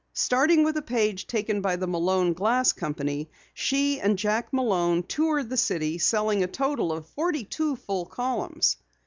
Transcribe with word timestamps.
Starting 0.15 0.63
with 0.63 0.75
a 0.77 0.81
page 0.81 1.27
taken 1.27 1.61
by 1.61 1.75
the 1.75 1.85
Malone 1.85 2.33
Glass 2.33 2.73
Company, 2.73 3.29
she 3.53 3.99
and 3.99 4.17
Jack 4.17 4.51
Malone 4.51 5.03
toured 5.03 5.47
the 5.51 5.57
city, 5.57 5.99
selling 5.99 6.41
a 6.43 6.47
total 6.47 6.91
of 6.91 7.05
forty 7.09 7.43
two 7.43 7.75
full 7.75 8.07
columns. 8.07 8.77